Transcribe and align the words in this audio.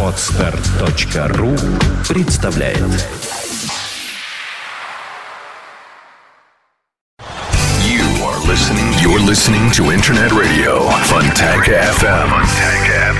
Отстар.ру 0.00 1.56
представляет 2.08 2.78
You 7.82 8.04
are 8.22 8.38
listening. 8.46 8.94
You're 9.02 9.18
listening 9.18 9.72
to 9.72 9.90
Internet 9.90 10.30
Radio 10.30 10.88
Fontanka 11.08 11.72
FM. 11.98 12.30
FM. 12.78 13.18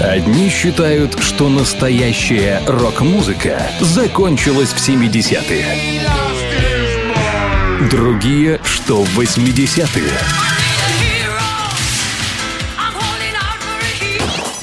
Одни 0.00 0.48
считают, 0.48 1.18
что 1.20 1.48
настоящая 1.48 2.62
рок-музыка 2.68 3.60
закончилась 3.80 4.72
в 4.72 4.78
70-е. 4.78 5.66
Другие, 7.90 8.60
что 8.62 9.02
в 9.02 9.18
80-е. 9.18 10.55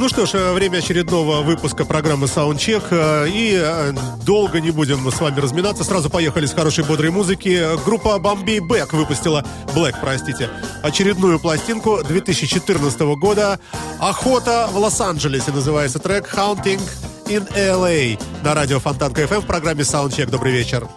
Ну 0.00 0.08
что 0.08 0.24
ж, 0.24 0.30
э, 0.32 0.52
время 0.54 0.78
очередного 0.78 1.42
выпуска 1.42 1.84
программы 1.84 2.26
Soundcheck. 2.26 2.84
э, 2.90 3.28
И 3.28 3.52
э, 3.54 3.92
долго 4.24 4.58
не 4.58 4.70
будем 4.70 5.06
с 5.12 5.20
вами 5.20 5.38
разминаться. 5.38 5.84
Сразу 5.84 6.08
поехали 6.08 6.46
с 6.46 6.54
хорошей 6.54 6.84
бодрой 6.84 7.10
музыки. 7.10 7.62
Группа 7.84 8.16
Bombay 8.18 8.60
Black 8.60 8.96
выпустила 8.96 9.44
Black, 9.74 9.96
простите, 10.00 10.48
очередную 10.82 11.38
пластинку 11.38 12.02
2014 12.02 12.98
года. 13.20 13.60
Охота 13.98 14.70
в 14.72 14.78
Лос-Анджелесе 14.78 15.52
называется 15.52 15.98
трек 15.98 16.32
Haunting 16.34 16.80
in 17.26 17.46
LA 17.54 18.18
на 18.42 18.54
радио 18.54 18.80
Фонтанка 18.80 19.24
FM 19.24 19.42
в 19.42 19.46
программе 19.46 19.82
Soundcheck. 19.82 20.30
Добрый 20.30 20.52
вечер. 20.52 20.88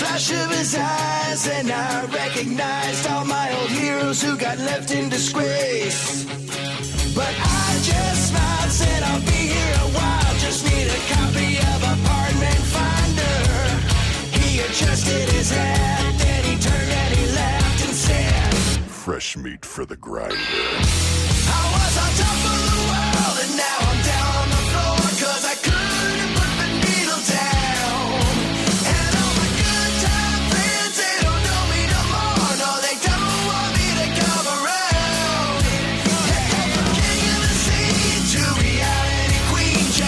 flash 0.00 0.32
of 0.32 0.50
his 0.50 0.74
eyes, 0.74 1.46
and 1.46 1.70
I 1.70 2.06
recognized 2.06 3.06
all 3.10 3.26
my 3.26 3.46
old 3.58 3.70
heroes 3.70 4.22
who 4.22 4.34
got 4.36 4.56
left 4.58 4.90
in 4.92 5.10
disgrace. 5.10 6.24
But 7.14 7.34
I 7.62 7.66
just 7.92 8.20
smiled, 8.30 8.72
said 8.80 9.02
I'll 9.02 9.26
be 9.34 9.42
here 9.56 9.76
a 9.86 9.90
while, 9.98 10.32
just 10.46 10.64
need 10.70 10.88
a 10.98 11.00
copy 11.14 11.50
of 11.72 11.78
Apartment 11.96 12.62
Finder. 12.74 13.40
He 14.40 14.60
adjusted 14.60 15.28
his 15.36 15.50
hat, 15.50 16.14
then 16.22 16.44
he 16.48 16.54
turned 16.66 16.92
and 17.02 17.14
he 17.18 17.26
laughed 17.34 17.84
and 17.84 17.94
said, 17.94 18.54
Fresh 19.04 19.36
meat 19.36 19.66
for 19.66 19.84
the 19.84 19.96
grinder. 19.96 20.36
I 21.56 21.62
was 21.76 21.94
on 22.04 22.10
top 22.22 22.38
of 22.52 22.60
the 22.70 22.80
world. 22.88 23.09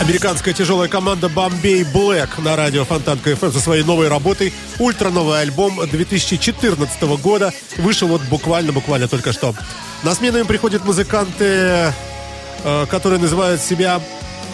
Американская 0.03 0.53
тяжелая 0.53 0.89
команда 0.89 1.29
Bombay 1.29 1.87
Black 1.93 2.43
на 2.43 2.57
радио 2.57 2.85
Фонтанка 2.85 3.31
FM 3.31 3.53
со 3.53 3.61
своей 3.61 3.85
новой 3.85 4.09
работой. 4.09 4.53
Ультра 4.81 5.11
новый 5.11 5.41
альбом 5.41 5.79
2014 5.89 7.03
года. 7.23 7.53
Вышел 7.77 8.09
вот 8.09 8.21
буквально-буквально 8.23 9.07
только 9.07 9.33
что. 9.33 9.55
На 10.03 10.13
смену 10.17 10.39
им 10.39 10.47
приходят 10.49 10.85
музыканты, 10.85 11.95
э, 12.65 12.87
которые 12.91 13.21
называют 13.21 13.61
себя 13.61 14.01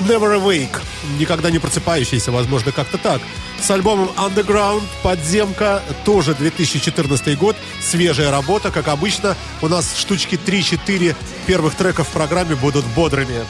Never 0.01 0.39
Awake. 0.39 0.83
Никогда 1.19 1.51
не 1.51 1.59
просыпающиеся, 1.59 2.31
возможно, 2.31 2.71
как-то 2.71 2.99
так. 2.99 3.23
С 3.59 3.71
альбомом 3.71 4.11
Underground, 4.19 4.83
Подземка, 5.03 5.83
тоже 6.05 6.35
2014 6.35 7.39
год. 7.39 7.57
Свежая 7.81 8.31
работа, 8.31 8.71
как 8.71 8.89
обычно. 8.89 9.35
У 9.63 9.69
нас 9.69 9.97
штучки 9.97 10.35
3-4 10.35 11.17
первых 11.47 11.75
треков 11.75 12.09
в 12.09 12.13
программе 12.13 12.55
будут 12.55 12.85
бодрыми. 12.95 13.47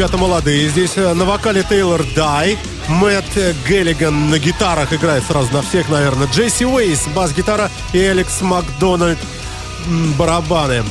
Ребята 0.00 0.16
молодые. 0.16 0.66
Здесь 0.70 0.92
э, 0.96 1.12
на 1.12 1.26
вокале 1.26 1.62
Тейлор 1.62 2.02
Дай, 2.16 2.56
Мэтт 2.88 3.36
Геллиган 3.68 4.30
на 4.30 4.38
гитарах 4.38 4.94
играет 4.94 5.22
сразу 5.24 5.52
на 5.52 5.60
всех, 5.60 5.90
наверное. 5.90 6.26
Джесси 6.26 6.64
Уэйс, 6.64 7.08
бас-гитара 7.14 7.70
и 7.92 7.98
Алекс 7.98 8.40
Макдональд 8.40 9.18
барабаны. 10.16 10.84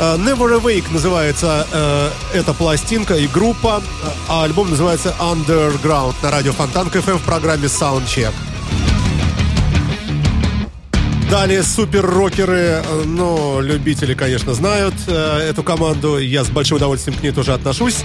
Э, 0.00 0.16
Never 0.16 0.60
Awake 0.60 0.92
называется 0.92 1.68
э, 1.70 2.10
эта 2.34 2.52
пластинка 2.52 3.14
и 3.14 3.28
группа, 3.28 3.80
э, 3.80 4.08
а 4.28 4.42
альбом 4.42 4.70
называется 4.70 5.14
Underground 5.20 6.16
на 6.20 6.32
радио 6.32 6.52
Фонтанка 6.52 6.98
FM 6.98 7.18
в 7.18 7.22
программе 7.22 7.66
Soundcheck. 7.66 8.34
Далее 11.30 11.64
супер-рокеры, 11.64 12.82
э, 12.84 13.02
ну, 13.04 13.60
любители, 13.60 14.14
конечно, 14.14 14.54
знают 14.54 14.94
э, 15.08 15.48
эту 15.50 15.64
команду. 15.64 16.18
Я 16.18 16.44
с 16.44 16.50
большим 16.50 16.76
удовольствием 16.76 17.18
к 17.18 17.22
ней 17.22 17.32
тоже 17.32 17.52
отношусь. 17.52 18.04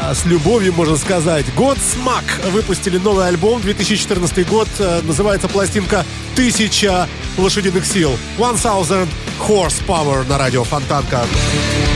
А, 0.00 0.14
С 0.14 0.24
любовью, 0.26 0.72
можно 0.72 0.96
сказать. 0.96 1.44
Godsmack 1.56 2.50
выпустили 2.52 2.98
новый 2.98 3.26
альбом, 3.26 3.60
2014 3.62 4.46
год. 4.48 4.68
Э, 4.78 5.00
Называется 5.02 5.48
пластинка 5.48 6.04
«Тысяча 6.36 7.08
лошадиных 7.36 7.84
сил». 7.84 8.16
One 8.38 8.54
Thousand 8.54 9.08
Horsepower 9.48 10.28
на 10.28 10.38
радио 10.38 10.62
Фонтанка. 10.62 11.24
You 11.52 11.95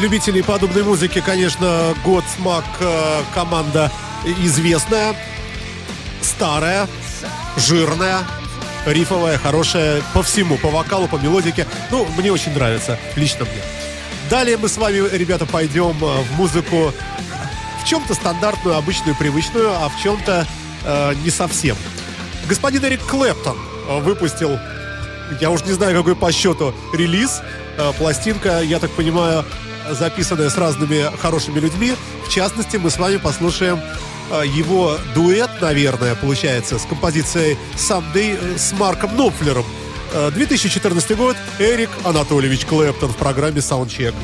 любителей 0.00 0.42
подобной 0.42 0.82
музыки, 0.82 1.20
конечно, 1.20 1.94
Godsmack 2.04 2.64
э, 2.80 3.22
команда 3.34 3.92
известная, 4.24 5.14
старая, 6.22 6.88
жирная, 7.56 8.20
рифовая, 8.86 9.38
хорошая 9.38 10.02
по 10.14 10.22
всему, 10.22 10.56
по 10.56 10.68
вокалу, 10.68 11.06
по 11.06 11.16
мелодике. 11.16 11.66
Ну, 11.90 12.06
мне 12.16 12.32
очень 12.32 12.52
нравится, 12.54 12.98
лично 13.14 13.44
мне. 13.44 13.62
Далее 14.30 14.56
мы 14.56 14.68
с 14.68 14.76
вами, 14.78 15.08
ребята, 15.14 15.44
пойдем 15.44 15.96
э, 16.02 16.22
в 16.22 16.32
музыку 16.36 16.92
в 17.82 17.86
чем-то 17.86 18.14
стандартную, 18.14 18.76
обычную, 18.76 19.14
привычную, 19.16 19.70
а 19.70 19.88
в 19.88 20.00
чем-то 20.02 20.46
э, 20.84 21.14
не 21.22 21.30
совсем. 21.30 21.76
Господин 22.48 22.84
Эрик 22.84 23.02
Клэптон 23.02 23.58
выпустил, 24.00 24.58
я 25.40 25.50
уж 25.50 25.64
не 25.64 25.72
знаю, 25.72 25.96
какой 25.96 26.16
по 26.16 26.32
счету 26.32 26.74
релиз, 26.92 27.42
э, 27.76 27.92
пластинка, 27.98 28.60
я 28.60 28.78
так 28.78 28.90
понимаю, 28.92 29.44
записанная 29.94 30.50
с 30.50 30.56
разными 30.56 31.04
хорошими 31.18 31.58
людьми. 31.58 31.94
В 32.26 32.30
частности, 32.30 32.76
мы 32.76 32.90
с 32.90 32.98
вами 32.98 33.16
послушаем 33.16 33.80
э, 34.30 34.42
его 34.46 34.96
дуэт, 35.14 35.50
наверное, 35.60 36.14
получается, 36.14 36.78
с 36.78 36.82
композицией 36.82 37.56
«Someday» 37.76 38.38
э, 38.40 38.58
с 38.58 38.72
Марком 38.72 39.16
Нопфлером. 39.16 39.64
Э, 40.12 40.30
2014 40.30 41.16
год, 41.16 41.36
Эрик 41.58 41.90
Анатольевич 42.04 42.66
Клэптон 42.66 43.10
в 43.10 43.16
программе 43.16 43.58
Soundcheck. 43.58 44.14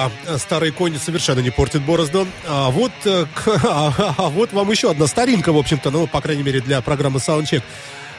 Э, 0.00 0.10
да, 0.26 0.38
старый 0.38 0.70
конь 0.70 0.98
совершенно 0.98 1.40
не 1.40 1.50
портит 1.50 1.82
борозду. 1.82 2.26
А 2.46 2.70
вот, 2.70 2.92
э, 3.04 3.26
а, 3.46 4.14
а 4.16 4.28
вот 4.28 4.52
вам 4.52 4.70
еще 4.70 4.90
одна 4.90 5.06
старинка, 5.06 5.52
в 5.52 5.58
общем-то, 5.58 5.90
ну, 5.90 6.06
по 6.06 6.20
крайней 6.20 6.42
мере, 6.42 6.60
для 6.60 6.80
программы 6.80 7.18
Soundcheck. 7.18 7.62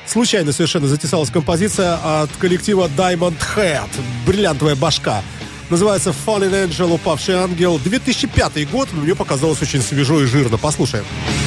Случайно 0.06 0.52
совершенно 0.52 0.88
затесалась 0.88 1.30
композиция 1.30 1.96
от 2.22 2.32
коллектива 2.38 2.90
Diamond 2.98 3.38
Head. 3.56 3.90
Бриллиантовая 4.26 4.76
башка. 4.76 5.22
Называется 5.70 6.14
Fallen 6.26 6.68
Angel, 6.68 6.94
упавший 6.94 7.36
ангел. 7.36 7.80
2005 7.80 8.70
год, 8.70 8.90
но 8.92 9.02
мне 9.02 9.16
показалось 9.16 9.62
очень 9.62 9.82
свежо 9.82 10.22
и 10.22 10.26
жирно. 10.26 10.58
Послушаем. 10.58 11.06
Послушаем. 11.06 11.41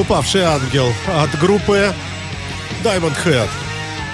«Упавший 0.00 0.42
ангел» 0.42 0.92
от 1.06 1.38
группы 1.38 1.92
Diamond 2.82 3.14
Head. 3.22 3.48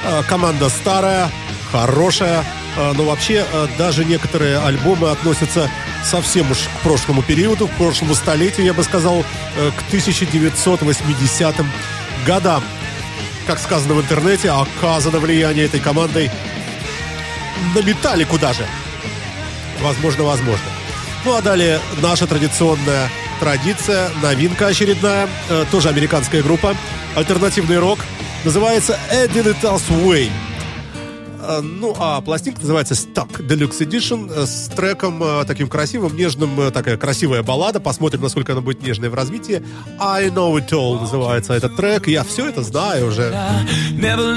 А, 0.05 0.23
команда 0.25 0.69
старая, 0.69 1.31
хорошая, 1.71 2.45
а, 2.77 2.93
но 2.93 3.05
вообще 3.05 3.45
а, 3.53 3.69
даже 3.79 4.05
некоторые 4.05 4.59
альбомы 4.59 5.11
относятся 5.11 5.71
совсем 6.05 6.51
уж 6.51 6.59
к 6.59 6.83
прошлому 6.83 7.23
периоду, 7.23 7.69
к 7.69 7.73
прошлому 7.73 8.17
столетию, 8.17 8.67
я 8.67 8.75
бы 8.75 8.83
сказал, 8.83 9.25
э, 9.57 9.71
к 9.71 9.83
1980 9.89 11.55
годам. 12.27 12.65
Как 13.47 13.61
сказано 13.61 13.95
в 13.95 14.01
интернете, 14.01 14.51
оказано 14.51 15.21
влияние 15.21 15.67
этой 15.67 15.79
командой 15.79 16.31
на 17.75 17.79
металлику 17.81 18.39
даже. 18.39 18.67
Возможно, 19.81 20.25
возможно. 20.25 20.67
Ну 21.25 21.35
а 21.35 21.43
далее 21.43 21.81
наша 22.03 22.27
традиционная 22.27 23.09
традиция, 23.41 24.11
новинка 24.23 24.69
очередная, 24.69 25.29
э, 25.49 25.65
тоже 25.71 25.89
американская 25.89 26.43
группа, 26.43 26.75
альтернативный 27.15 27.79
рок, 27.79 27.99
называется 28.45 28.99
«A 29.11 29.27
Digital's 29.27 29.83
Way». 30.05 30.31
Э, 31.47 31.61
ну, 31.61 31.95
а 31.99 32.21
пластинка 32.21 32.61
называется 32.61 32.95
«Stuck 32.95 33.47
Deluxe 33.47 33.87
Edition» 33.87 34.31
э, 34.35 34.47
с 34.47 34.69
треком 34.75 35.23
э, 35.23 35.45
таким 35.47 35.69
красивым, 35.69 36.17
нежным, 36.17 36.59
э, 36.61 36.71
такая 36.71 36.97
красивая 36.97 37.43
баллада. 37.43 37.81
Посмотрим, 37.81 38.23
насколько 38.23 38.53
она 38.53 38.61
будет 38.61 38.83
нежной 38.83 39.09
в 39.09 39.15
развитии. 39.15 39.63
«I 39.99 40.29
Know 40.29 40.55
It 40.55 40.71
All» 40.71 41.01
называется 41.01 41.55
этот 41.55 41.77
трек. 41.77 42.09
Я 42.09 42.25
все 42.25 42.49
это 42.49 42.63
знаю 42.63 43.09
уже. 43.09 43.33
Never 43.93 44.35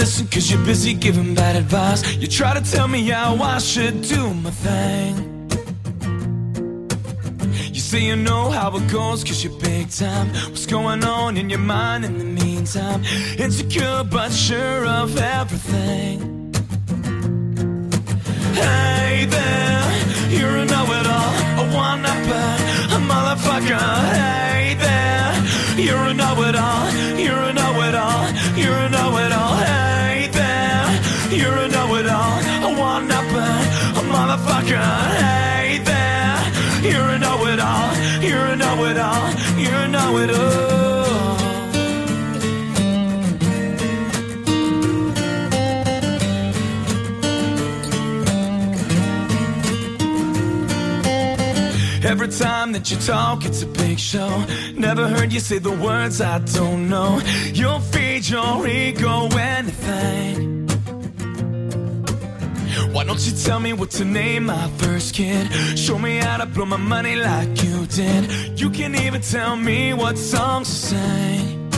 Say 7.89 8.05
you 8.05 8.15
know 8.15 8.51
how 8.51 8.77
it 8.77 8.87
goes 8.91 9.23
cause 9.23 9.43
you're 9.43 9.59
big 9.59 9.89
time. 9.89 10.27
What's 10.51 10.67
going 10.67 11.03
on 11.03 11.37
in 11.37 11.49
your 11.49 11.57
mind 11.57 12.05
in 12.05 12.19
the 12.19 12.23
meantime? 12.23 13.03
Insecure 13.35 14.03
but 14.03 14.31
sure 14.31 14.85
of 14.85 15.17
everything. 15.17 16.53
Hey 18.53 19.25
there, 19.25 20.29
you're 20.29 20.57
a 20.57 20.65
know-it-all, 20.65 21.33
a 21.61 21.75
one-upper, 21.75 22.49
a 22.93 22.99
motherfucker. 23.09 23.81
Hey 24.13 24.75
there, 24.75 25.83
you're 25.83 26.09
a 26.09 26.13
know-it-all, 26.13 26.91
you're 27.17 27.41
a 27.41 27.53
know-it-all, 27.53 28.29
you're 28.55 28.81
a 28.85 28.89
know-it-all. 28.91 29.55
Hey 29.65 30.29
there, 30.31 31.39
you're 31.39 31.57
a 31.57 31.67
know-it-all, 31.67 32.37
a 32.69 32.79
one-upper, 32.79 33.51
a 33.97 34.03
motherfucker. 34.13 34.77
Hey 34.77 35.48
a 38.99 39.03
know-it-all, 39.03 39.59
you're 39.59 39.87
know-it-all. 39.87 40.79
Every 52.01 52.27
time 52.29 52.71
that 52.71 52.89
you 52.89 52.97
talk, 52.97 53.45
it's 53.45 53.61
a 53.61 53.67
big 53.67 53.99
show. 53.99 54.45
Never 54.75 55.07
heard 55.07 55.31
you 55.31 55.39
say 55.39 55.59
the 55.59 55.71
words 55.71 56.21
I 56.21 56.39
don't 56.39 56.89
know. 56.89 57.21
You'll 57.53 57.79
feed 57.79 58.27
your 58.27 58.67
ego 58.67 59.27
anything. 59.37 60.48
Why 63.19 63.25
don't 63.25 63.37
you 63.37 63.43
tell 63.43 63.59
me 63.59 63.73
what 63.73 63.91
to 63.91 64.05
name 64.05 64.45
my 64.45 64.69
first 64.77 65.13
kid? 65.13 65.51
Show 65.77 65.99
me 65.99 66.19
how 66.19 66.37
to 66.37 66.45
blow 66.45 66.63
my 66.63 66.77
money 66.77 67.17
like 67.17 67.61
you 67.61 67.85
did. 67.87 68.57
You 68.57 68.69
can 68.69 68.95
even 68.95 69.19
tell 69.19 69.57
me 69.57 69.91
what 69.93 70.17
songs 70.17 70.69
to 70.69 70.75
sing. 70.87 71.69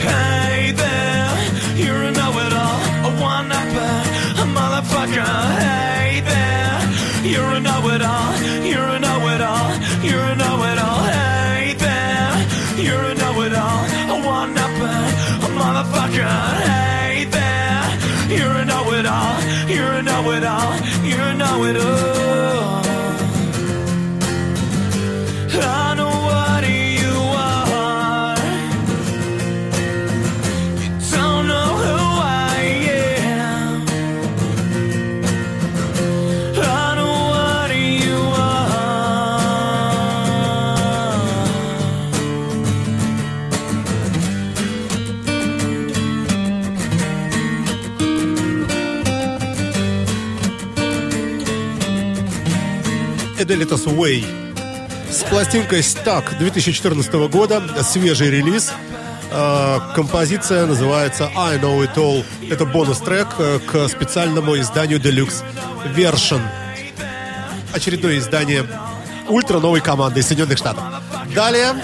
Hey 0.00 0.72
there, 0.76 1.32
you're 1.76 2.02
a 2.02 2.10
know-it-all, 2.10 2.80
a 3.08 3.22
one-upper, 3.22 3.94
a 4.42 4.46
motherfucker. 4.58 5.24
Hey 5.64 6.20
there, 6.20 7.32
you're 7.32 7.52
a 7.56 7.60
know-it-all, 7.60 8.30
you're 8.70 8.90
a 8.96 9.00
know-it-all, 9.00 9.70
you're 10.04 10.28
a 10.32 10.36
know-it-all. 10.36 11.04
Hey 11.04 11.72
there, 11.72 12.84
you're 12.84 13.02
a 13.02 13.14
know-it-all, 13.14 13.84
a 14.14 14.26
one-upper, 14.26 14.98
a 15.46 15.48
motherfucker. 15.56 16.68
Hey 16.68 16.77
know 20.22 20.32
it 20.32 20.44
all, 20.44 20.76
you 21.04 21.34
know 21.34 21.64
it 21.64 21.76
all. 21.76 22.67
Edelitas 53.48 53.86
Way 53.86 54.26
с 55.10 55.22
пластинкой 55.22 55.80
Stuck 55.80 56.36
2014 56.38 57.14
года, 57.30 57.62
свежий 57.82 58.30
релиз. 58.30 58.70
Э, 59.30 59.78
Композиция 59.94 60.66
называется 60.66 61.30
I 61.34 61.56
Know 61.56 61.80
It 61.80 61.94
All. 61.94 62.26
Это 62.50 62.66
бонус-трек 62.66 63.28
э, 63.38 63.58
к 63.60 63.88
специальному 63.88 64.58
изданию 64.58 65.00
Deluxe 65.00 65.42
Version. 65.96 66.42
Очередное 67.72 68.18
издание 68.18 68.66
ультра 69.28 69.60
новой 69.60 69.80
команды 69.80 70.20
из 70.20 70.26
Соединенных 70.26 70.58
Штатов. 70.58 70.84
Далее 71.34 71.74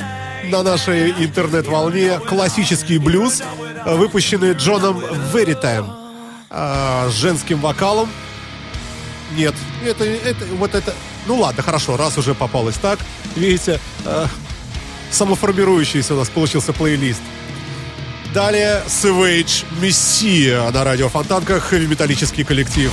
на 0.51 0.63
нашей 0.63 1.13
интернет-волне 1.13 2.21
классический 2.29 2.99
блюз, 2.99 3.43
э, 3.87 3.95
выпущенный 3.95 4.53
Джоном 4.53 5.03
Веритаем 5.33 5.91
э, 6.51 7.09
с 7.11 7.15
женским 7.15 7.59
вокалом. 7.61 8.11
Нет, 9.35 9.55
это, 9.91 10.05
это, 10.05 10.45
вот 10.59 10.75
это... 10.75 10.95
Ну 11.27 11.37
ладно, 11.37 11.63
хорошо, 11.63 11.97
раз 11.97 12.19
уже 12.19 12.35
попалось 12.35 12.77
так. 12.77 12.99
Видите, 13.37 13.81
э, 14.05 14.27
самоформирующийся 15.11 16.15
у 16.15 16.19
нас 16.19 16.29
получился 16.29 16.73
плейлист. 16.73 17.21
Далее 18.33 18.83
Savage 18.87 19.65
Messiah 19.81 20.71
на 20.73 20.85
радио 20.85 21.09
Фонтанках, 21.09 21.73
металлический 21.73 22.45
коллектив. 22.45 22.91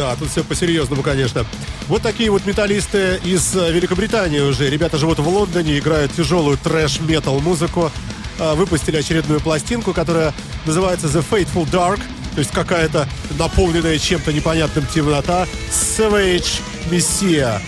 Да, 0.00 0.16
тут 0.16 0.30
все 0.30 0.42
по-серьезному, 0.42 1.02
конечно. 1.02 1.44
Вот 1.86 2.00
такие 2.00 2.30
вот 2.30 2.46
металлисты 2.46 3.20
из 3.22 3.54
э, 3.54 3.70
Великобритании 3.70 4.40
уже. 4.40 4.70
Ребята 4.70 4.96
живут 4.96 5.18
в 5.18 5.28
Лондоне, 5.28 5.78
играют 5.78 6.10
тяжелую 6.14 6.56
трэш-метал 6.56 7.38
музыку. 7.40 7.92
Э, 8.38 8.54
Выпустили 8.54 8.96
очередную 8.96 9.40
пластинку, 9.42 9.92
которая 9.92 10.32
называется 10.64 11.06
The 11.08 11.22
Fateful 11.30 11.70
Dark. 11.70 12.00
То 12.32 12.38
есть 12.38 12.50
какая-то 12.50 13.06
наполненная 13.38 13.98
чем-то 13.98 14.32
непонятным 14.32 14.86
темнота. 14.86 15.46
Savage 15.70 16.62
Messiah. 16.90 17.60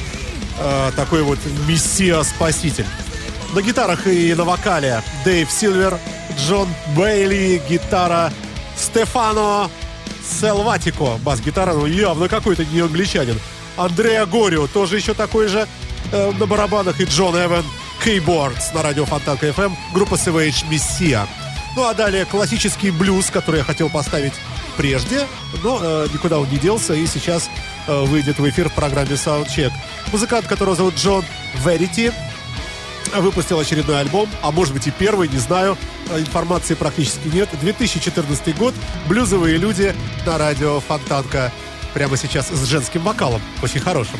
Э, 0.58 0.90
Такой 0.96 1.24
вот 1.24 1.38
Мессия-спаситель. 1.68 2.86
На 3.54 3.60
гитарах 3.60 4.06
и 4.06 4.32
на 4.32 4.44
вокале 4.44 5.02
Дэйв 5.26 5.50
Силвер, 5.50 5.98
Джон 6.38 6.66
Бейли, 6.96 7.60
гитара 7.68 8.32
Стефано 8.74 9.68
Селватико, 10.22 11.18
бас-гитара, 11.22 11.74
ну 11.74 11.86
явно 11.86 12.28
какой-то 12.28 12.64
не 12.64 12.80
англичанин. 12.80 13.38
Андреа 13.76 14.26
Горио, 14.26 14.66
тоже 14.66 14.96
еще 14.96 15.14
такой 15.14 15.48
же 15.48 15.66
э, 16.12 16.32
на 16.38 16.46
барабанах, 16.46 17.00
и 17.00 17.04
Джон 17.04 17.36
Эван 17.36 17.64
Кейбордс 18.04 18.72
на 18.74 18.82
радио 18.82 19.04
Фонтанка 19.04 19.48
FM, 19.48 19.72
группа 19.94 20.14
Savage 20.14 20.68
Messiah. 20.70 21.26
Ну 21.76 21.86
а 21.86 21.94
далее 21.94 22.24
классический 22.26 22.90
блюз, 22.90 23.30
который 23.30 23.58
я 23.58 23.64
хотел 23.64 23.88
поставить 23.88 24.34
прежде, 24.76 25.26
но 25.62 25.78
э, 25.80 26.08
никуда 26.12 26.38
он 26.38 26.48
не 26.50 26.58
делся, 26.58 26.94
и 26.94 27.06
сейчас 27.06 27.48
э, 27.86 28.04
выйдет 28.04 28.38
в 28.38 28.48
эфир 28.48 28.68
в 28.68 28.74
программе 28.74 29.12
Soundcheck. 29.12 29.72
Музыкант, 30.12 30.46
которого 30.46 30.76
зовут 30.76 30.96
Джон 30.96 31.24
Верити, 31.64 32.12
выпустил 33.14 33.58
очередной 33.58 34.00
альбом, 34.00 34.28
а 34.42 34.50
может 34.50 34.72
быть 34.74 34.86
и 34.86 34.90
первый, 34.90 35.28
не 35.28 35.38
знаю, 35.38 35.76
Э, 36.12 36.20
информации 36.20 36.74
практически 36.74 37.28
нет. 37.28 37.48
2014 37.60 38.56
год, 38.56 38.74
блюзовые 39.08 39.56
люди 39.56 39.94
на 40.26 40.38
радио 40.38 40.80
Фонтанка. 40.80 41.52
Прямо 41.94 42.16
сейчас 42.16 42.48
с 42.48 42.64
женским 42.64 43.02
вокалом, 43.02 43.40
очень 43.62 43.80
хорошим. 43.80 44.18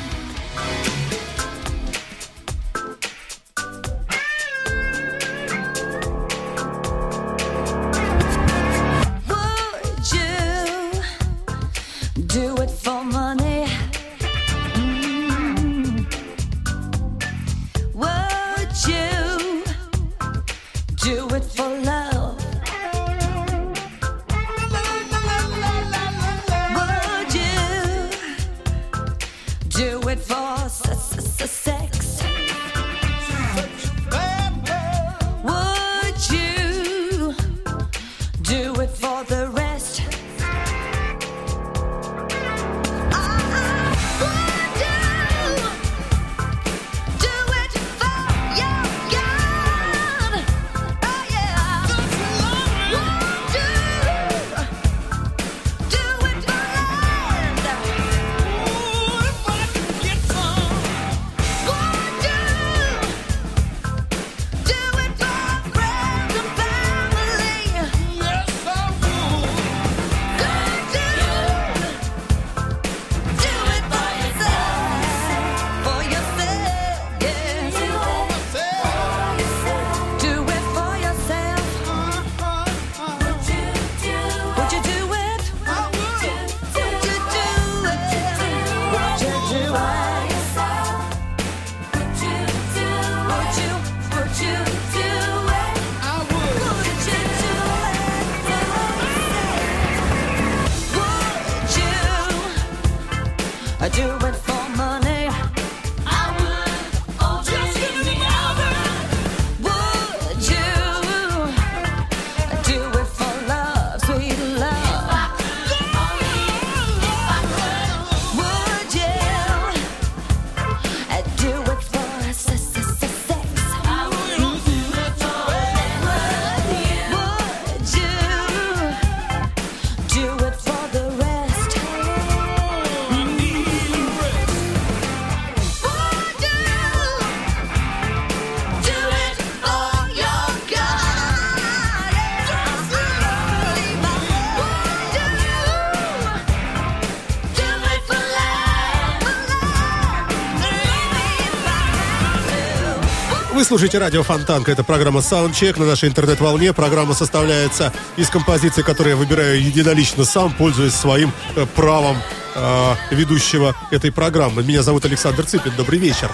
Слушаете 153.73 153.97
радио 153.97 154.23
Фонтанка. 154.23 154.71
Это 154.71 154.85
программа 154.85 155.21
Soundcheck 155.21 155.79
на 155.79 155.87
нашей 155.87 156.11
интернет-волне. 156.11 156.75
Программа 156.75 157.15
составляется 157.15 157.91
из 158.19 158.29
композиций, 158.29 158.85
которые 158.85 159.13
я 159.13 159.17
выбираю 159.17 159.65
единолично 159.65 160.27
сам, 160.27 160.53
пользуясь 160.53 160.93
своим 160.93 161.33
э, 161.57 161.65
правом 161.75 162.19
э, 162.55 162.95
ведущего 163.13 163.75
этой 163.91 164.13
программы. 164.13 164.63
Меня 164.63 164.83
зовут 164.83 165.07
Александр 165.07 165.47
Цыпин. 165.47 165.73
Добрый 165.75 165.99
вечер. 165.99 166.31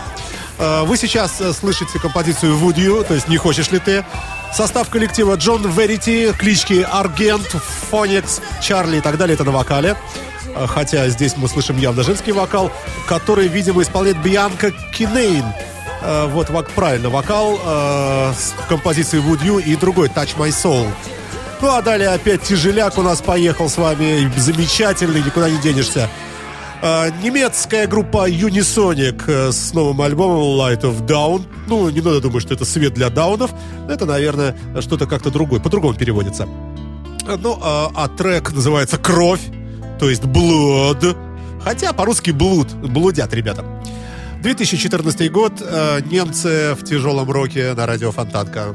Э, 0.59 0.83
вы 0.83 0.96
сейчас 0.96 1.40
э, 1.40 1.53
слышите 1.53 2.01
композицию 2.01 2.57
Would 2.57 2.74
You, 2.74 3.05
то 3.05 3.14
есть 3.14 3.29
«Не 3.29 3.37
хочешь 3.37 3.70
ли 3.70 3.79
ты?». 3.79 4.05
Состав 4.53 4.88
коллектива 4.88 5.37
Джон 5.37 5.70
Верити, 5.70 6.35
клички 6.37 6.85
Аргент, 6.90 7.46
Фоникс, 7.90 8.40
Чарли 8.61 8.96
и 8.96 9.01
так 9.01 9.16
далее. 9.16 9.37
Это 9.37 9.44
на 9.44 9.53
вокале. 9.53 9.96
Э, 10.57 10.66
Хотя 10.66 11.09
здесь 11.09 11.37
мы 11.37 11.46
слышим 11.46 11.79
явно 11.79 12.03
женский 12.03 12.33
вокал, 12.33 12.72
который, 13.07 13.46
видимо, 13.46 13.83
исполняет 13.83 14.20
Бианка 14.24 14.72
Кинейн. 14.92 15.44
Э, 16.02 16.26
Вот 16.32 16.48
вок- 16.50 16.70
правильно, 16.74 17.11
вокал 17.11 17.58
э, 17.64 18.32
с 18.37 18.54
композицией 18.68 19.22
Would 19.22 19.42
You 19.42 19.62
и 19.62 19.76
другой 19.76 20.08
Touch 20.08 20.37
My 20.37 20.48
Soul. 20.50 20.87
Ну 21.61 21.68
а 21.70 21.82
далее 21.82 22.08
опять 22.11 22.42
тяжеляк 22.42 22.98
у 22.98 23.02
нас 23.02 23.20
поехал 23.20 23.68
с 23.68 23.76
вами, 23.76 24.30
замечательный, 24.37 25.22
никуда 25.22 25.50
не 25.50 25.58
денешься. 25.58 26.08
Э, 26.82 27.11
немецкая 27.22 27.88
группа 27.88 28.28
Unisonic 28.30 29.24
э, 29.26 29.50
с 29.52 29.74
новым 29.74 30.00
альбомом 30.00 30.38
Light 30.61 30.82
of 30.82 31.04
Down. 31.06 31.44
Ну, 31.66 31.90
не 31.90 32.00
надо 32.00 32.20
думать, 32.20 32.42
что 32.42 32.54
это 32.54 32.64
свет 32.64 32.94
для 32.94 33.11
даунов. 33.11 33.50
Это, 33.88 34.06
наверное, 34.06 34.56
что-то 34.80 35.06
как-то 35.06 35.30
другое, 35.30 35.58
по-другому 35.61 35.94
переводится. 35.94 36.46
Ну, 37.26 37.58
а, 37.61 37.90
а 37.94 38.08
трек 38.08 38.52
называется 38.52 38.96
«Кровь», 38.96 39.40
то 39.98 40.08
есть 40.08 40.22
«Blood». 40.22 41.14
Хотя 41.62 41.92
по-русски 41.92 42.30
«блуд», 42.30 42.72
блудят 42.74 43.34
ребята. 43.34 43.64
2014 44.42 45.31
год, 45.31 45.61
э, 45.61 46.01
немцы 46.11 46.74
в 46.74 46.85
тяжелом 46.85 47.31
роке 47.31 47.74
на 47.74 47.87
радио 47.87 48.12
Фонтанка. 48.12 48.74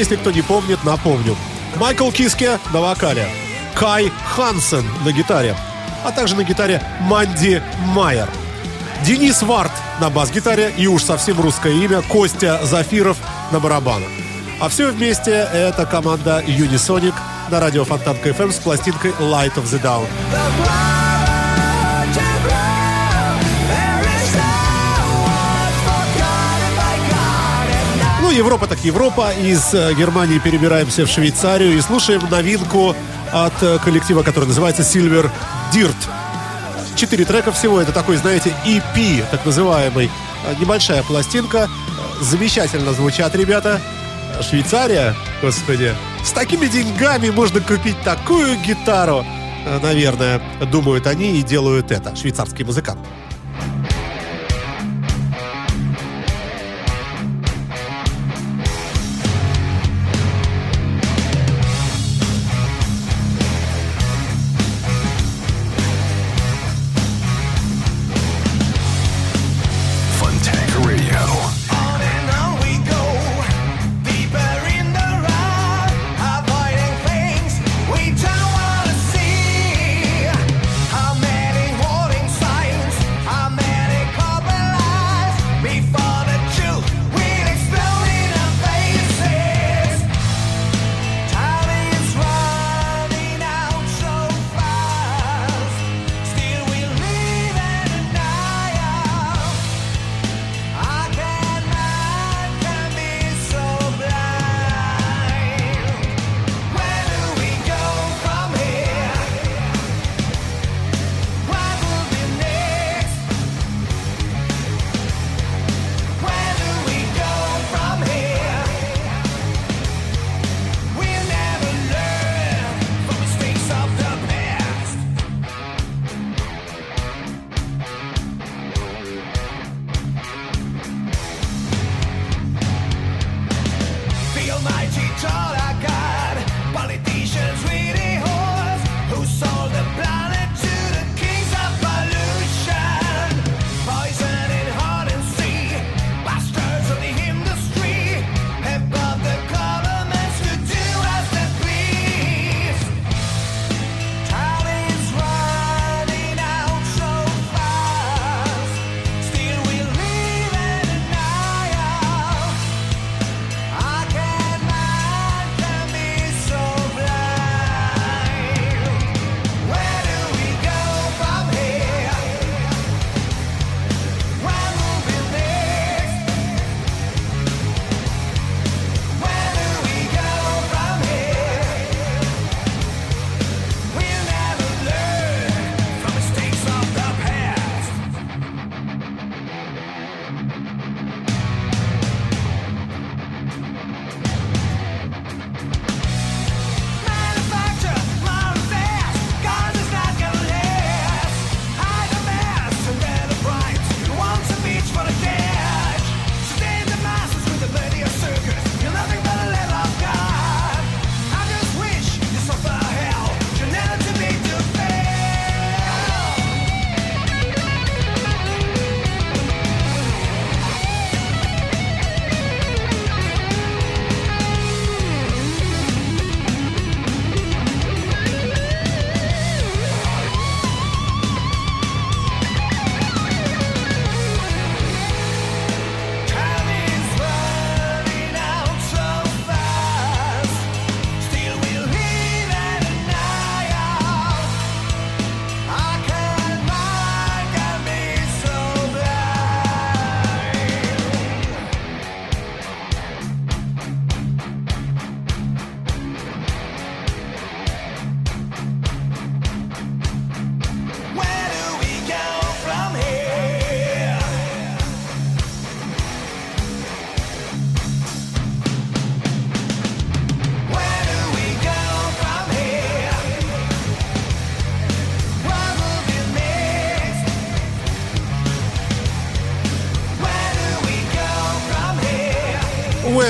Если 0.00 0.16
кто 0.16 0.30
не 0.30 0.40
помнит, 0.40 0.82
напомню. 0.82 1.36
Майкл 1.76 2.10
Киске 2.10 2.58
на 2.72 2.80
вокале, 2.80 3.28
Кай 3.74 4.10
Хансен 4.34 4.84
на 5.04 5.12
гитаре, 5.12 5.54
а 6.04 6.10
также 6.10 6.34
на 6.34 6.42
гитаре 6.42 6.82
Манди 7.02 7.62
Майер. 7.94 8.28
Денис 9.04 9.42
Варт 9.42 9.72
на 10.00 10.08
бас-гитаре 10.08 10.72
и 10.76 10.86
уж 10.86 11.02
совсем 11.02 11.38
русское 11.40 11.74
имя 11.74 12.00
Костя 12.00 12.60
Зафиров 12.64 13.18
на 13.52 13.60
барабанах. 13.60 14.08
А 14.58 14.70
все 14.70 14.90
вместе 14.90 15.46
это 15.52 15.84
команда 15.84 16.42
Unisonic 16.46 17.14
на 17.50 17.60
радио 17.60 17.84
Фонтанка 17.84 18.30
FM 18.30 18.52
с 18.52 18.56
пластинкой 18.56 19.12
Light 19.20 19.54
of 19.54 19.64
the 19.64 19.82
Down. 19.82 20.06
Ну, 28.30 28.36
Европа 28.36 28.68
так 28.68 28.78
Европа. 28.84 29.32
Из 29.32 29.74
э, 29.74 29.92
Германии 29.94 30.38
перебираемся 30.38 31.04
в 31.04 31.08
Швейцарию 31.08 31.76
и 31.76 31.80
слушаем 31.80 32.22
новинку 32.30 32.94
от 33.32 33.52
э, 33.60 33.78
коллектива, 33.84 34.22
который 34.22 34.44
называется 34.44 34.82
Silver 34.82 35.28
Dirt. 35.74 35.96
Четыре 36.94 37.24
трека 37.24 37.50
всего. 37.50 37.80
Это 37.80 37.90
такой, 37.90 38.18
знаете, 38.18 38.54
EP, 38.64 39.24
так 39.32 39.44
называемый. 39.44 40.08
Э, 40.46 40.54
Небольшая 40.60 41.02
пластинка. 41.02 41.68
Замечательно 42.20 42.92
звучат 42.92 43.34
ребята. 43.34 43.80
Швейцария, 44.48 45.16
господи. 45.42 45.92
С 46.22 46.30
такими 46.30 46.66
деньгами 46.66 47.30
можно 47.30 47.60
купить 47.60 48.00
такую 48.04 48.56
гитару. 48.60 49.26
Наверное, 49.82 50.40
думают 50.70 51.08
они 51.08 51.40
и 51.40 51.42
делают 51.42 51.90
это. 51.90 52.14
Швейцарский 52.14 52.64
музыкант. 52.64 53.00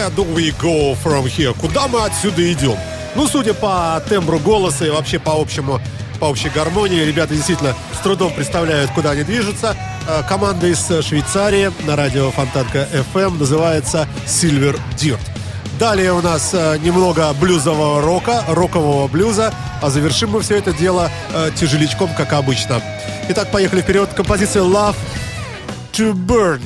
Where 0.00 0.08
do 0.16 0.22
we 0.34 0.50
go 0.52 0.94
from 1.04 1.26
here? 1.26 1.52
Куда 1.60 1.86
мы 1.86 2.02
отсюда 2.06 2.50
идем? 2.50 2.78
Ну, 3.14 3.26
судя 3.26 3.52
по 3.52 4.02
тембру 4.08 4.38
голоса 4.38 4.86
и 4.86 4.88
вообще 4.88 5.18
по 5.18 5.38
общему, 5.38 5.78
по 6.18 6.24
общей 6.24 6.48
гармонии, 6.48 7.02
ребята 7.02 7.34
действительно 7.34 7.74
с 7.92 8.02
трудом 8.02 8.32
представляют, 8.32 8.90
куда 8.92 9.10
они 9.10 9.24
движутся. 9.24 9.76
Э, 10.08 10.22
Команда 10.26 10.68
из 10.68 10.86
Швейцарии 11.04 11.70
на 11.84 11.96
радио 11.96 12.30
Фонтанка 12.30 12.88
FM 13.12 13.38
называется 13.38 14.08
Silver 14.24 14.80
Dirt. 14.96 15.20
Далее 15.78 16.14
у 16.14 16.22
нас 16.22 16.54
э, 16.54 16.78
немного 16.78 17.30
блюзового 17.34 18.00
рока, 18.00 18.42
рокового 18.48 19.06
блюза, 19.06 19.52
а 19.82 19.90
завершим 19.90 20.30
мы 20.30 20.40
все 20.40 20.56
это 20.56 20.72
дело 20.72 21.10
э, 21.34 21.50
тяжелячком, 21.54 22.08
как 22.14 22.32
обычно. 22.32 22.80
Итак, 23.28 23.50
поехали 23.50 23.82
вперед. 23.82 24.08
Композиция 24.14 24.62
Love 24.62 24.96
to 25.92 26.14
Burn. 26.14 26.62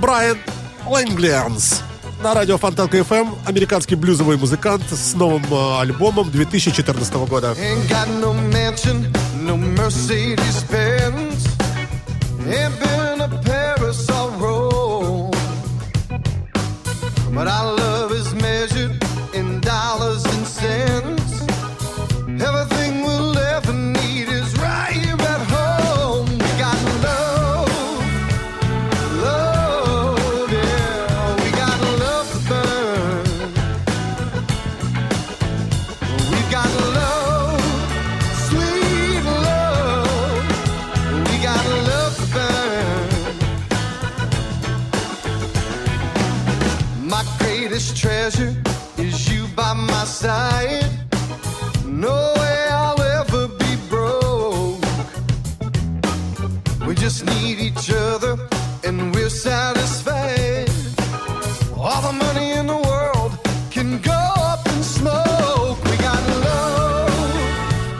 Брайан 0.00 0.38
Лэнглианс. 0.86 1.82
На 2.22 2.34
радио 2.34 2.58
Фонтанка 2.58 2.98
FM 2.98 3.28
американский 3.46 3.94
блюзовый 3.94 4.36
музыкант 4.36 4.82
с 4.90 5.14
новым 5.14 5.42
э, 5.50 5.80
альбомом 5.80 6.30
2014 6.30 7.14
года. 7.14 7.56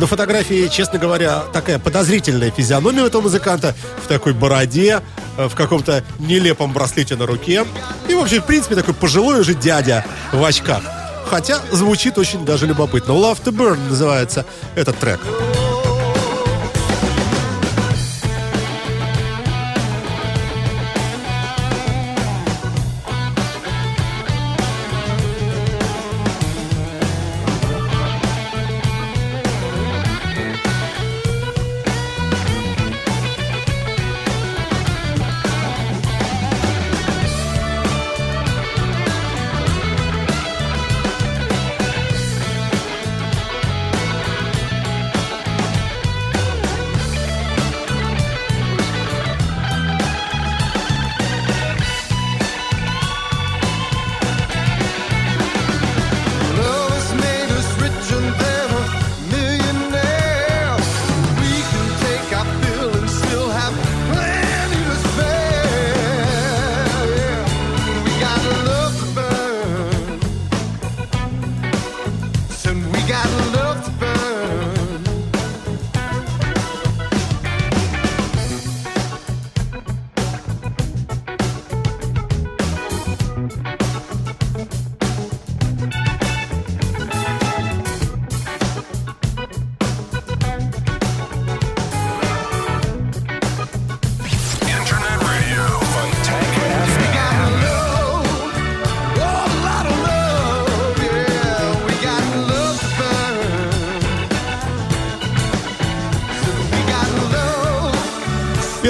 На 0.00 0.06
фотографии, 0.06 0.66
честно 0.68 0.98
говоря, 0.98 1.40
такая 1.52 1.78
подозрительная 1.78 2.50
физиономия 2.50 3.04
этого 3.04 3.20
музыканта 3.20 3.74
в 4.02 4.08
такой 4.08 4.32
бороде, 4.32 5.02
э, 5.36 5.46
в 5.46 5.54
каком-то 5.54 6.02
нелепом 6.18 6.72
браслете 6.72 7.16
на 7.16 7.26
руке. 7.26 7.66
И, 8.08 8.14
в 8.14 8.20
общем, 8.20 8.40
в 8.40 8.46
принципе, 8.46 8.76
такой 8.76 8.94
пожилой 8.94 9.40
уже 9.40 9.52
дядя 9.52 10.06
в 10.32 10.42
очках. 10.42 10.82
Хотя 11.26 11.60
звучит 11.70 12.16
очень 12.16 12.46
даже 12.46 12.66
любопытно. 12.66 13.12
Love 13.12 13.44
to 13.44 13.52
Burn 13.52 13.90
называется 13.90 14.46
этот 14.74 14.96
трек. 14.98 15.20
Love 15.20 15.49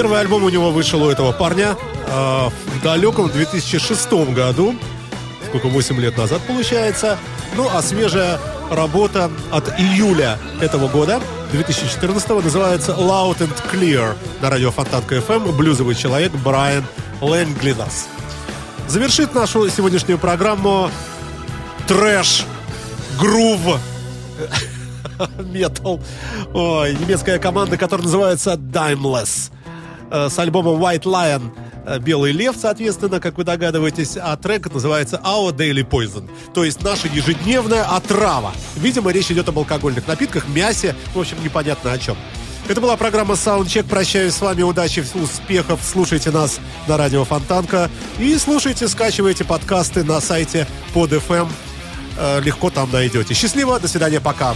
Первый 0.01 0.19
альбом 0.19 0.43
у 0.43 0.49
него 0.49 0.71
вышел 0.71 1.03
у 1.03 1.11
этого 1.11 1.31
парня 1.31 1.77
э, 2.07 2.49
в 2.49 2.81
далеком 2.81 3.29
2006 3.29 4.11
году. 4.33 4.73
Сколько, 5.45 5.67
8 5.67 6.01
лет 6.01 6.17
назад 6.17 6.41
получается. 6.47 7.19
Ну, 7.55 7.69
а 7.71 7.83
свежая 7.83 8.39
работа 8.71 9.29
от 9.51 9.79
июля 9.79 10.39
этого 10.59 10.87
года, 10.87 11.21
2014 11.51 12.29
называется 12.43 12.93
Loud 12.93 13.41
and 13.41 13.55
Clear 13.71 14.15
на 14.41 14.49
радио 14.49 14.71
Фонтанка 14.71 15.17
FM 15.17 15.55
блюзовый 15.55 15.93
человек 15.93 16.31
Брайан 16.31 16.83
Лэнглинас. 17.21 18.07
Завершит 18.87 19.35
нашу 19.35 19.69
сегодняшнюю 19.69 20.17
программу 20.17 20.89
трэш, 21.87 22.45
грув, 23.19 23.59
метал. 25.53 26.01
Ой, 26.55 26.95
немецкая 26.95 27.37
команда, 27.37 27.77
которая 27.77 28.05
называется 28.05 28.53
Dimeless. 28.53 29.51
Э, 30.11 30.27
С 30.29 30.37
альбомом 30.37 30.79
White 30.81 31.03
Lion 31.03 31.51
э, 31.85 31.99
Белый 31.99 32.33
лев, 32.33 32.55
соответственно, 32.59 33.19
как 33.19 33.37
вы 33.37 33.43
догадываетесь, 33.45 34.17
а 34.21 34.35
трек 34.35 34.71
называется 34.71 35.21
Our 35.23 35.55
Daily 35.55 35.87
Poison, 35.87 36.29
то 36.53 36.63
есть 36.65 36.83
наша 36.83 37.07
ежедневная 37.07 37.83
отрава. 37.83 38.51
Видимо, 38.75 39.11
речь 39.11 39.31
идет 39.31 39.47
об 39.49 39.57
алкогольных 39.57 40.07
напитках, 40.07 40.47
мясе, 40.49 40.95
в 41.15 41.19
общем, 41.19 41.37
непонятно 41.43 41.91
о 41.93 41.97
чем. 41.97 42.17
Это 42.67 42.79
была 42.79 42.95
программа 42.95 43.33
Soundcheck. 43.33 43.83
Прощаюсь 43.89 44.35
с 44.35 44.39
вами. 44.39 44.61
Удачи, 44.61 45.03
успехов. 45.15 45.79
Слушайте 45.83 46.29
нас 46.29 46.59
на 46.87 46.95
радио 46.95 47.25
Фонтанка. 47.25 47.89
И 48.19 48.37
слушайте, 48.37 48.87
скачивайте 48.87 49.43
подкасты 49.43 50.03
на 50.03 50.21
сайте 50.21 50.67
под 50.93 51.11
FM. 51.11 51.49
Э, 52.17 52.39
Легко 52.39 52.69
там 52.69 52.89
найдете. 52.91 53.33
Счастливо. 53.33 53.79
До 53.79 53.87
свидания. 53.87 54.21
Пока. 54.21 54.55